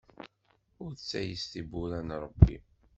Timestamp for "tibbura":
1.51-1.99